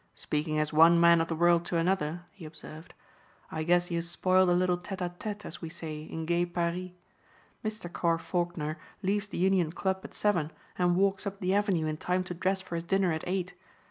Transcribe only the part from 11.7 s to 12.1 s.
in